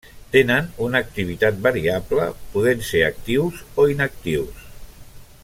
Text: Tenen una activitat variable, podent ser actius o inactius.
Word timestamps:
Tenen 0.35 0.69
una 0.85 1.01
activitat 1.05 1.59
variable, 1.67 2.25
podent 2.55 2.83
ser 2.89 3.05
actius 3.11 3.61
o 3.85 3.87
inactius. 3.93 4.67